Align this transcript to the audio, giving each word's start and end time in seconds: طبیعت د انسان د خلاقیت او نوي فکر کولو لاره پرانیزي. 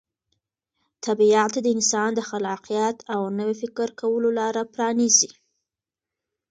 طبیعت 1.05 1.53
د 1.61 1.67
انسان 1.75 2.09
د 2.15 2.19
خلاقیت 2.29 2.97
او 3.13 3.21
نوي 3.39 3.55
فکر 3.61 3.87
کولو 4.01 4.29
لاره 4.39 4.61
پرانیزي. 4.73 5.31